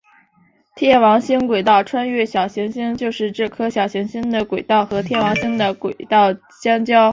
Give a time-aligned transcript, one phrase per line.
[0.75, 7.09] 天王星轨道穿越小行星就是这颗小行星的轨道和天王星的轨道相交。